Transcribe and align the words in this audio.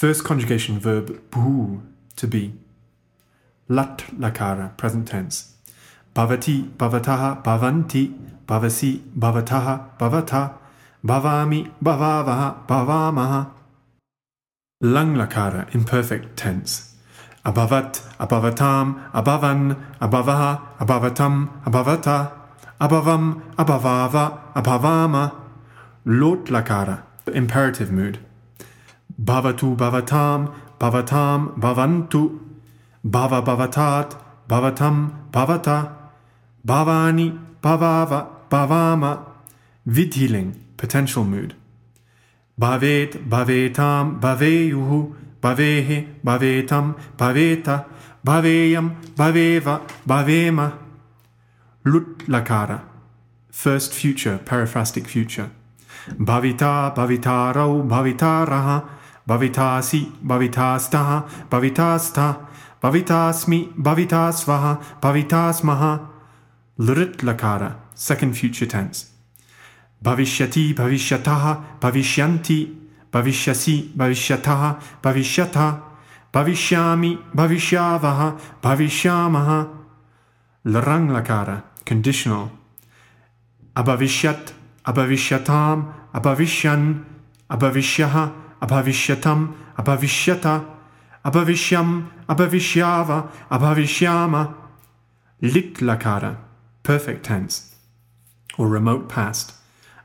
First 0.00 0.24
conjugation 0.24 0.78
verb 0.78 1.08
bhu, 1.30 1.82
to 2.16 2.26
be. 2.26 2.54
Lat 3.68 3.98
lakara, 4.18 4.74
present 4.78 5.06
tense. 5.08 5.56
Bhavati, 6.14 6.70
bhavataha, 6.70 7.44
bhavanti, 7.44 8.04
bhavasi, 8.46 9.00
bhavataha, 9.18 9.98
bhavata, 9.98 10.54
bhavami, 11.04 11.70
bhavavaha, 11.84 12.66
bhavamaha. 12.66 13.50
Lang 14.80 15.16
lakara, 15.16 15.68
imperfect 15.74 16.34
tense. 16.34 16.94
Abhavat, 17.44 18.00
abhavatam, 18.16 19.12
abhavan, 19.12 19.76
abhavaha, 20.00 20.78
abhavatam, 20.78 21.62
abhavata, 21.64 22.32
abhavam, 22.80 23.42
abhavava, 23.56 24.54
abhavama. 24.54 25.34
Lot 26.06 26.46
lakara, 26.46 27.02
imperative 27.34 27.92
mood. 27.92 28.18
Bhavatu, 29.22 29.76
bhavatam, 29.76 30.50
bhavatam, 30.78 31.58
bhavantu, 31.60 32.38
bhava, 33.04 33.44
bhavatat, 33.44 34.16
bhavatam, 34.48 35.30
bhavata, 35.30 35.92
bhavani, 36.66 37.38
bhavava, 37.62 38.26
bhavama. 38.50 39.26
Vidhiling, 39.86 40.54
potential 40.76 41.24
mood. 41.24 41.54
Bhavet, 42.58 43.28
bhavetam, 43.28 44.20
bhaveyuhu, 44.20 45.14
bhavehe, 45.42 46.06
bhavetam, 46.24 46.94
bhaveta, 47.18 47.84
bhaveyam, 48.24 48.96
bhaveva, 49.16 49.80
bhavema. 50.06 50.72
Lut 51.84 52.18
lakara, 52.26 52.82
first 53.50 53.92
future, 53.92 54.38
periphrastic 54.44 55.06
future. 55.06 55.50
Bhavita, 56.08 56.94
bhavitarau, 56.94 57.86
bhavitaraha, 57.86 58.84
bhavitasi, 59.30 60.00
bhavitastaha, 60.26 61.18
bhavitasta, 61.50 62.26
bhavitasmi, 62.82 63.72
bhavitasvaha, 63.76 64.72
bhavitasmaha. 65.00 65.92
Lurit 66.78 67.18
lakara, 67.22 67.76
second 67.94 68.36
future 68.36 68.66
tense. 68.66 69.06
Bhavishyati, 70.02 70.74
bhavishyataha, 70.74 71.52
bhavishyanti, 71.80 72.58
bhavishyasi, 73.12 73.92
bhavishyataha, 73.96 74.80
bhavishyata, 75.02 75.80
bhavishyami, 76.32 77.18
bhavishyavaha, 77.36 78.28
bhavishyamaha. 78.62 79.68
Larang 80.64 81.08
lakara, 81.10 81.62
conditional. 81.84 82.50
Abhavishyat, 83.76 84.52
abhavishyatam, 84.84 85.92
abhavishyan, 86.14 87.04
abhavishyaha, 87.48 88.32
abhavishyatam, 88.60 89.54
abhavishyata, 89.76 90.64
abhavishyam, 91.24 92.10
abhavishyava, 92.28 93.30
abhavishyama. 93.50 94.54
Lit 95.42 95.76
perfect 96.82 97.24
tense, 97.24 97.74
or 98.58 98.68
remote 98.68 99.08
past. 99.08 99.54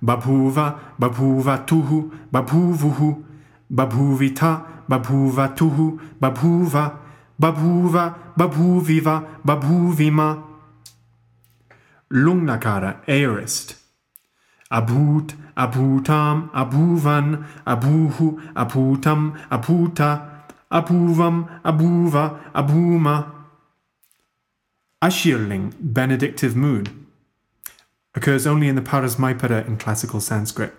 Babhuva, 0.03 0.80
babhuva 1.00 1.66
tuhu, 1.66 2.11
babhuvuhu, 2.31 3.23
babhuvita, 3.72 4.66
babhuva 4.88 5.56
tuhu, 5.56 6.00
babhuva, 6.22 6.98
babhuva, 7.39 8.16
babhuviva, 8.38 9.42
babhuvima. 9.44 10.44
Lung 12.11 12.45
lakara, 12.45 13.02
aorist. 13.08 13.84
Abhut, 14.71 15.35
abhutam, 15.55 16.49
abhuvan, 16.52 17.45
abhuhu, 17.66 18.41
abhutam, 18.53 19.38
abhuta, 19.49 20.44
abhuvam, 20.71 21.61
abhuva, 21.63 22.39
abhuma. 22.53 23.31
Ashirling, 25.02 25.73
benedictive 25.80 26.55
mood, 26.55 26.89
occurs 28.15 28.48
only 28.48 28.67
in 28.67 28.75
the 28.75 28.81
Parasmaipada 28.81 29.67
in 29.67 29.77
classical 29.77 30.20
Sanskrit. 30.20 30.73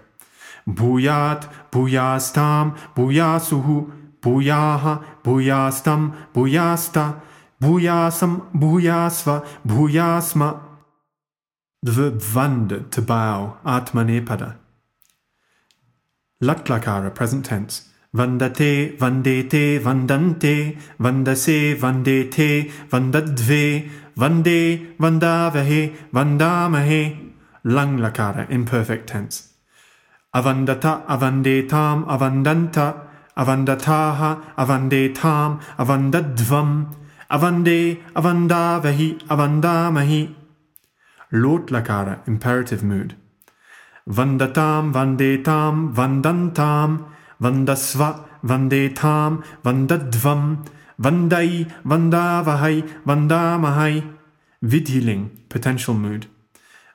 Bhuyat, 0.69 1.49
bhuyastam, 1.71 2.77
bhuyasuhu, 2.97 3.93
bhuyaha, 4.21 5.05
bhuyastam, 5.23 6.17
bhuyasta, 6.35 7.21
bhuyasam, 7.63 8.53
bhuyasva, 8.53 9.47
bhuyasma. 9.65 10.66
The 11.83 11.93
verb 11.93 12.21
vand, 12.21 12.87
to 12.91 13.03
bow, 13.03 13.59
atmanepada. 13.65 14.57
Latlakara, 16.43 17.15
present 17.15 17.45
tense. 17.47 17.89
Vandate, 18.15 18.97
vandete, 18.99 19.79
vandante, 19.79 20.79
vandase, 20.99 21.77
vandete, 21.77 22.71
vandadve, 22.89 23.91
vande, 24.17 24.97
vandavahe, 24.97 25.95
vandamahe. 26.13 27.33
Lang 27.65 27.99
lakara, 27.99 28.49
imperfect 28.51 29.09
tense. 29.09 29.53
Avandata, 30.35 31.05
avandetam, 31.07 32.07
avandanta, 32.07 33.07
avandataha, 33.37 34.55
avandetam, 34.57 35.61
avandadvam, 35.79 36.95
avande, 37.31 38.03
avandavahi, 38.15 39.27
avandamahi. 39.29 40.35
Lot 41.43 41.67
lakara, 41.67 42.27
imperative 42.27 42.83
mood. 42.83 43.15
Vandatam, 44.09 44.93
vandetam, 44.97 45.93
vandantam, 45.95 46.91
vandasva, 47.43 48.11
vandetam, 48.43 49.43
vandadvam, 49.63 50.43
vandai, 50.99 51.67
vandavahai, 51.85 52.77
vandamahai. 53.05 53.95
Vidhiling, 54.63 55.25
potential 55.51 55.95
mood. 55.95 56.27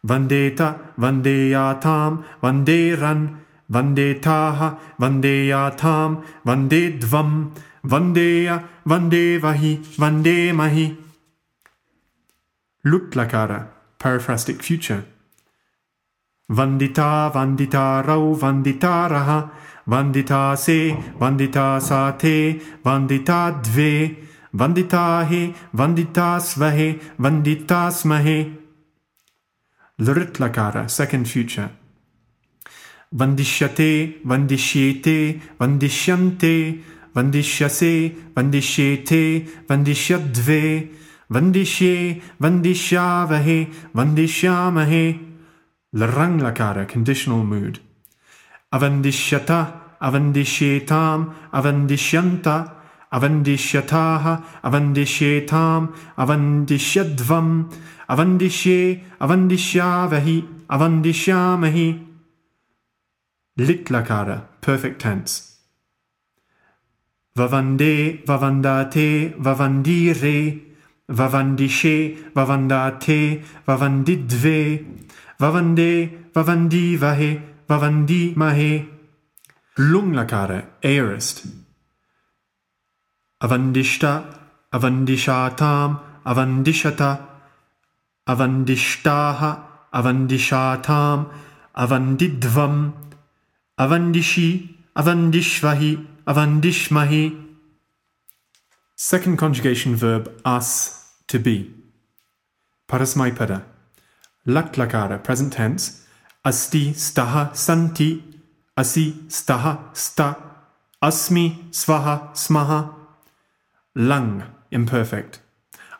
Vandeta, 0.08 0.70
vandeyatam, 0.98 2.24
vanderan, 2.42 3.20
vandetaha, 3.72 4.70
vandeyatam, 5.00 6.24
vandedvam, 6.44 7.52
vandeya, 7.84 8.58
vandevahi, 8.88 9.74
vandemahi. 10.02 10.88
Lutlakara, 12.86 13.60
periphrastic 14.02 14.62
future. 14.64 15.06
Vandita, 16.50 17.32
vandita 17.32 18.04
rau, 18.06 18.36
vandita 18.36 19.08
raha, 19.10 19.52
vandita 19.88 20.58
se, 20.58 20.92
vandita 21.20 21.80
sa 21.80 22.12
te, 22.12 22.60
vandita 22.84 23.52
dve, 23.64 24.18
vandita 24.54 25.26
he, 25.30 25.54
vandita 25.74 26.40
svahe, 26.42 27.00
vandita 27.20 27.92
smahe. 27.92 28.58
Lritlakara, 30.00 30.90
second 30.90 31.28
future. 31.30 31.70
Vandishyate, 33.14 34.22
vandishyete, 34.26 35.42
vandishyante, 35.60 36.84
vandishyase, 37.14 38.16
vandishyete, 38.34 39.48
vandishyadve, 39.68 41.01
vandishye, 41.32 42.22
vandishyavahe, 42.40 43.72
vandishyamahe. 43.96 45.28
Larang 45.96 46.40
lakara, 46.40 46.88
conditional 46.88 47.44
mood. 47.44 47.80
Avandishyata, 48.74 49.60
avandishyetam, 50.02 51.34
avandishyanta, 51.54 52.72
avandishyataha, 53.12 54.44
avandishyetam, 54.64 55.94
avandishyadvam, 56.18 57.72
avandishye, 58.10 59.04
avandishyavahi, 59.20 60.38
avandishyamahi. 60.70 62.08
Lit 63.58 63.86
lakara, 63.86 64.48
perfect 64.62 65.02
tense. 65.02 65.48
Vavande, 67.36 68.26
vavandate, 68.26 69.34
vavandire, 69.38 70.71
vavandishe, 71.12 72.32
vavandate, 72.34 73.44
vavandidve, 73.68 74.86
vavande, 75.40 76.32
vavandivahe, 76.34 77.42
vavandimahe. 77.68 78.88
Lung 79.78 80.14
lakara, 80.14 80.66
aorist. 80.84 81.46
Avandishta, 83.42 84.24
avandishatam, 84.74 86.00
avandishata, 86.26 87.28
avandishtaha, 88.28 89.64
avandishatam, 89.94 91.30
avandidvam, 91.76 92.94
avandishi, 93.80 94.76
avandishvahi, 94.96 96.06
avandishmahi. 96.28 97.48
Second 98.96 99.38
conjugation 99.38 99.96
verb 99.96 100.30
as, 100.46 101.01
to 101.32 101.40
be. 101.40 101.72
Parasmaipada. 102.88 103.64
Laklakara, 104.46 105.24
present 105.24 105.54
tense. 105.54 106.06
Asti, 106.44 106.94
staha, 106.94 107.56
santi. 107.56 108.22
Asi, 108.76 109.14
staha, 109.30 109.94
sta. 109.94 110.36
Asmi, 111.02 111.72
swaha, 111.72 112.36
smaha. 112.36 112.94
Lang, 113.96 114.44
imperfect. 114.72 115.40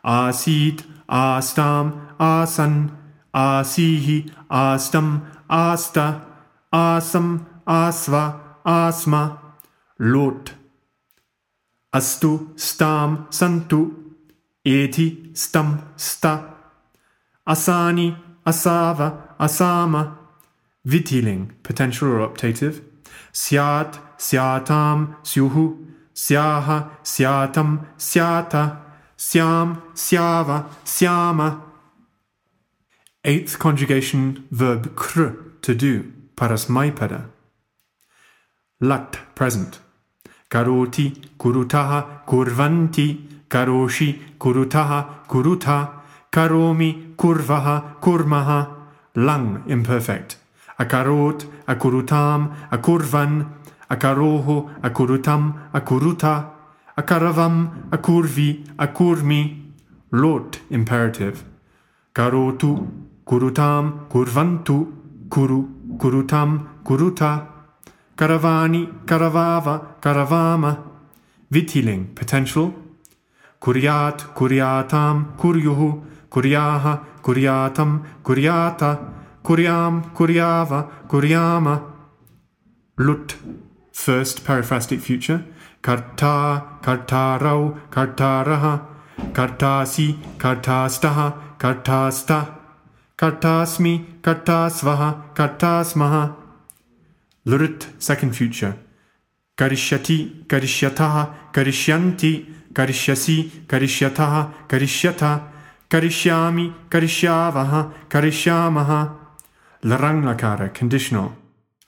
Asid, 0.04 0.84
astam, 1.08 2.16
asan, 2.20 2.92
asihi, 3.34 4.32
astam, 4.50 5.22
asta, 5.50 6.22
asam, 6.74 7.46
asva, 7.66 8.58
asma. 8.66 9.24
Lot. 10.00 10.54
Astu, 11.94 12.52
stam, 12.58 13.28
santu. 13.30 14.01
Eti, 14.64 15.32
stam, 15.34 15.94
sta. 15.98 16.54
Asani, 17.48 18.16
asava, 18.46 19.36
asama. 19.40 20.18
Vidhiling, 20.86 21.52
potential 21.64 22.10
or 22.10 22.20
optative. 22.20 22.82
Syat, 23.34 23.98
syatam, 24.18 25.16
syuhu, 25.24 25.88
syaha, 26.14 26.92
syatam, 27.04 27.88
syata, 27.98 28.82
syam, 29.18 29.82
syava, 29.96 30.70
syama. 30.84 31.64
Eighth 33.24 33.58
conjugation 33.58 34.48
verb 34.52 34.96
kr, 34.96 35.30
to 35.62 35.74
do, 35.74 36.12
parasmaipada. 36.36 37.30
Lat, 38.80 39.18
present. 39.34 39.80
Karoti, 40.50 41.16
kurutaha, 41.38 42.26
kurvanti, 42.28 43.41
karoshi, 43.52 44.10
kurutaha, 44.40 45.00
kuruta, 45.28 45.78
karomi, 46.32 47.16
kurvaha, 47.18 48.00
kurmaha. 48.02 48.60
Lang, 49.16 49.64
imperfect. 49.68 50.38
Akarot, 50.80 51.46
akurutam, 51.68 52.56
akurvan, 52.72 53.46
akaroho, 53.90 54.70
akurutam, 54.82 55.44
akuruta, 55.74 56.34
akaravam, 56.98 57.90
akurvi, 57.92 58.64
akurmi. 58.80 59.42
Lot, 60.14 60.60
imperative. 60.70 61.44
Karotu, 62.16 62.88
kurutam, 63.26 64.08
kurvantu, 64.10 64.78
kuru, 65.30 65.60
kurutam, 65.98 66.68
kuruta. 66.84 67.48
Karavani, 68.16 69.06
karavava, 69.06 69.76
karavama. 70.02 70.78
Vidhiling, 71.52 72.16
potential. 72.16 72.81
kurjat, 73.62 74.34
kurjatam, 74.34 75.38
kurjuhu, 75.38 75.90
kurjaha, 76.30 76.94
kurjatam, 77.22 78.04
kurjata, 78.24 78.92
kurjam, 79.44 80.04
kurjava, 80.14 80.90
kurjama. 81.08 81.82
Lut, 82.98 83.36
First 83.94 84.44
periphrastic 84.44 85.00
future 85.00 85.44
Karta 85.84 86.80
kartarau 86.82 87.78
kartaraha 87.92 88.82
kartasi 89.32 90.18
kartastaha 90.38 91.58
kartasta 91.60 92.40
kartasmi 93.18 94.22
kartasvaha 94.22 95.10
kartasmaha 95.36 96.36
Lurit 97.46 97.88
second 98.00 98.36
future 98.36 98.76
Karishati 99.58 100.46
karishyataha 100.48 101.52
karishyanti 101.54 102.46
करिष्यसि, 102.78 103.68
करिष्यथः, 103.72 104.44
करिष्यथ, 104.44 105.38
करिष्यामि, 105.92 106.76
करिष्यावः, 106.92 107.84
करिष्यामः। 108.12 109.10
लरङ् 109.86 110.26
लकार 110.26 110.72
conditional. 110.78 111.30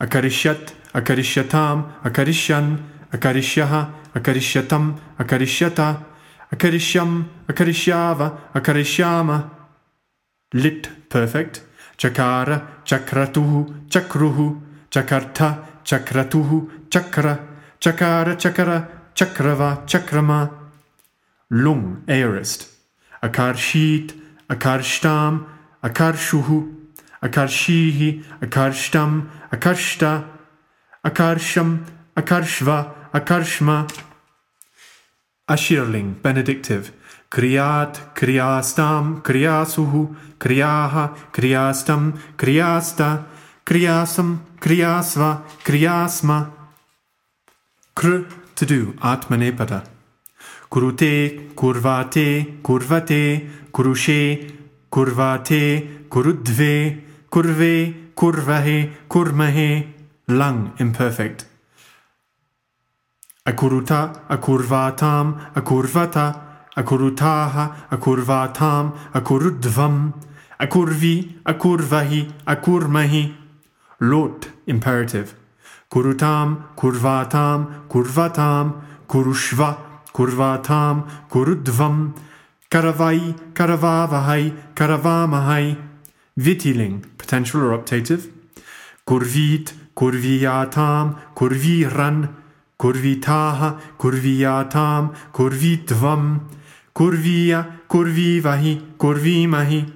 अकरिष्यत् 0.01 0.95
अकरिष्यताम् 0.95 1.83
अकरिष्यन्, 2.03 2.77
अकरिष्यः, 3.13 3.81
अकरिष्यतम्, 4.15 4.95
अकरिष्यत, 5.19 5.79
अकरिष्यम्, 6.53 7.23
अकरिष्याव, 7.49 8.37
अकरिष्याम। 8.55 9.43
लिट्, 10.55 11.15
perfect. 11.15 11.59
चकार, 11.99 12.69
चक्रतुः, 12.87 13.65
चक्रुः, 13.87 14.61
चकर्थ, 14.93 15.55
चक्रतुः, 15.85 16.61
चक्र। 16.93 17.37
चकार, 17.81 18.35
चकर, 18.35 19.03
चक्रवा, 19.17 19.85
चक्रमा। 19.89 20.62
Lung, 21.53 22.03
aorist. 22.07 22.67
Akarshit, 23.21 24.13
akarshtam, 24.49 25.45
akarshuhu, 25.83 26.83
Akarshihi, 27.23 28.21
Akarshtam, 28.41 29.29
Akarshta, 29.49 30.25
Akarsham, 31.05 31.85
Akarshva, 32.17 32.93
Akarshma. 33.13 33.89
Ashirling, 35.47 36.21
benedictive. 36.21 36.91
Kriyat, 37.31 38.13
Kriyastam, 38.13 39.21
Kriyasuhu, 39.23 40.15
Kriyaha, 40.37 41.15
Kriyastam, 41.31 42.19
Kriyasta, 42.35 43.23
Kriyasam, 43.65 44.39
Kriyasva, 44.59 45.43
Kriyasma. 45.63 46.51
Kr, 47.95 48.27
to 48.55 48.65
do, 48.65 48.93
Atmanepada. 48.99 49.87
Kurute, 50.73 51.53
Kurvate, 51.53 52.63
Kurvate, 52.63 53.47
Kurushe, 53.71 54.51
Kurvate, 54.89 56.09
Kurudve, 56.09 57.03
kurve, 57.29 57.93
kurvahe, 58.15 58.89
kurmahe, 59.07 59.87
lang, 60.29 60.73
imperfect. 60.79 61.45
Akuruta, 63.45 64.01
akurvatam, 64.27 65.53
akurvata, 65.55 66.25
akurutaha, 66.75 67.75
akurvatam, 67.91 68.93
akurudvam, 69.13 70.13
akurvi, 70.59 71.35
akurvahi, 71.45 72.31
akurmahi. 72.47 73.35
Lot, 73.99 74.49
imperative. 74.65 75.35
Kurutam, 75.91 76.75
kurvatam, 76.75 77.87
kurvatam, 77.87 78.81
kurushva, 79.07 79.92
kurvatam, 80.13 81.07
kurudvam, 81.29 82.13
karavai, 82.69 83.35
karavavahai, 83.53 84.53
karavamahai. 84.75 85.77
Vidhiling, 86.37 87.05
potential 87.17 87.61
or 87.61 87.77
optative. 87.77 88.31
Kurvit, 89.05 89.73
kurviyatam, 89.95 91.19
kurviran, 91.35 92.29
kurvitaha, 92.79 93.79
kurviyatam, 93.97 95.13
kurvitvam, 95.31 96.49
kurviya, 96.95 97.79
kurvivahi, 97.87 98.97
kurvimahi. 98.97 99.93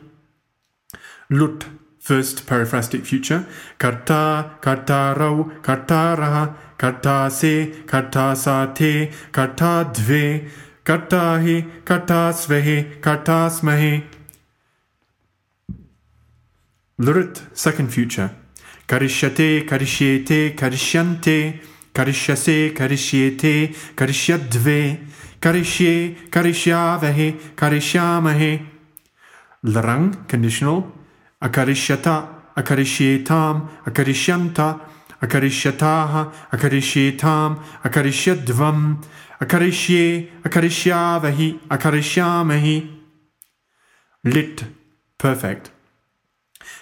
Lut, 1.30 1.66
first 2.00 2.46
periphrastic 2.46 3.06
future. 3.06 3.46
Karta, 3.78 4.58
kartarau, 4.62 5.62
kartaraha, 5.62 6.56
कठासे 6.80 7.66
कठासाथे 7.66 9.06
कठाध्वे 9.34 10.52
कठाहे 10.86 11.62
कठास्वहे 11.62 12.84
कठास्महे 12.84 14.00
लुरित 17.00 17.58
second 17.58 17.90
future 17.90 18.28
करिष्यते, 18.90 19.60
करिष्येते, 19.60 20.50
करिष्यन्ते, 20.50 21.52
करिष्यसे, 21.96 22.70
करिष्येते, 22.70 23.54
करिष्यध्वे, 23.98 24.82
करिष्ये, 25.44 26.10
करिष्यावहे, 26.34 27.32
करिष्यामहे। 27.32 28.58
लरंग 29.66 30.12
कंडीशनल 30.32 30.82
अकरिष्यता, 31.42 32.16
अकरिष्येताम, 32.58 33.60
अकरिष्यन्ता। 33.88 34.68
Akarishyataha, 35.22 36.32
akarishyetam, 36.52 37.60
akarishyadvam, 37.84 39.04
akarishye, 39.42 40.30
akarishyavahi, 40.44 41.60
akarishyamahi. 41.70 42.90
Lit, 44.26 44.64
perfect. 45.18 45.72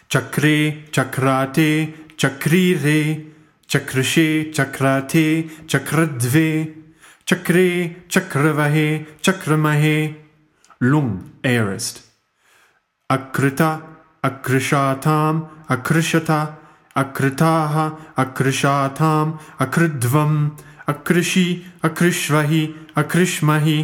Chakre, 0.10 0.90
chakrate, 0.92 1.94
chakrire, 2.18 3.32
chakrishe, 3.68 4.54
chakrate, 4.54 5.50
chakradve, 5.68 6.74
chakre, 7.26 8.08
chakravahe, 8.08 9.06
chakramahe. 9.22 10.16
Lung, 10.82 11.32
aorist. 11.44 12.02
Akrita, 13.10 13.82
akrishatam, 14.24 15.50
akrishata, 15.68 16.56
अकृताः 16.98 17.76
अकृशाथाम् 18.24 19.34
अकृध्वम् 19.62 20.50
अकृषि 20.88 21.46
अकृष्वहि 21.84 22.64
अकृष्महि। 22.98 23.80